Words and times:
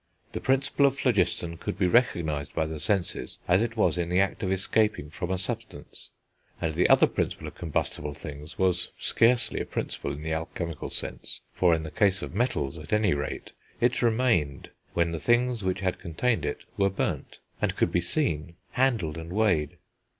The 0.31 0.41
principle 0.41 0.87
of 0.87 0.97
phlogiston 0.97 1.57
could 1.57 1.77
be 1.77 1.85
recognised 1.85 2.55
by 2.55 2.65
the 2.65 2.79
senses 2.79 3.37
as 3.47 3.61
it 3.61 3.77
was 3.77 3.99
in 3.99 4.09
the 4.09 4.19
act 4.19 4.41
of 4.41 4.51
escaping 4.51 5.11
from 5.11 5.29
a 5.29 5.37
substance; 5.37 6.09
and 6.59 6.73
the 6.73 6.89
other 6.89 7.05
principle 7.05 7.45
of 7.45 7.53
combustible 7.53 8.15
things 8.15 8.57
was 8.57 8.89
scarcely 8.97 9.59
a 9.59 9.65
Principle 9.67 10.11
in 10.13 10.23
the 10.23 10.33
alchemical 10.33 10.89
sense, 10.89 11.41
for, 11.51 11.75
in 11.75 11.83
the 11.83 11.91
case 11.91 12.23
of 12.23 12.33
metals 12.33 12.79
at 12.79 12.91
any 12.91 13.13
rate, 13.13 13.51
it 13.79 14.01
remained 14.01 14.71
when 14.95 15.11
the 15.11 15.19
things 15.19 15.63
which 15.63 15.81
had 15.81 15.99
contained 15.99 16.45
it 16.45 16.63
were 16.77 16.89
burnt, 16.89 17.37
and 17.61 17.75
could 17.75 17.91
be 17.91 18.01
seen, 18.01 18.55
handled, 18.71 19.17
and 19.17 19.31
weighed. 19.31 19.77